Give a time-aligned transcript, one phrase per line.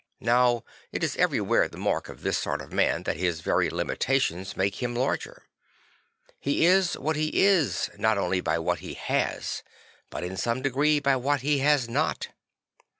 [0.19, 4.57] Now it is everywhere the mark of this sort of man that his very limitations
[4.57, 5.43] make him larger.
[6.39, 9.61] He is what he is, not only by what he has,
[10.09, 12.29] but in some degree by what he has not.